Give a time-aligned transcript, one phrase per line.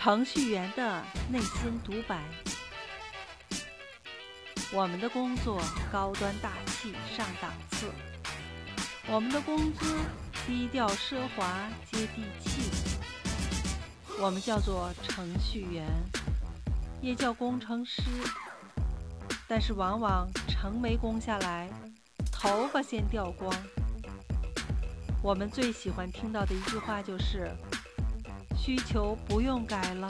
[0.00, 2.22] 程序员的内心独白。
[4.72, 5.60] 我们的工作
[5.92, 7.90] 高端大气上档次，
[9.08, 9.96] 我们的工资
[10.46, 12.70] 低调奢华接地气。
[14.20, 15.84] 我们叫做程序员，
[17.02, 18.02] 也叫工程师，
[19.48, 21.68] 但是往往程没攻下来，
[22.30, 23.52] 头发先掉光。
[25.20, 27.50] 我们最喜欢听到的一句话就是：
[28.68, 30.06] 需求不用改了。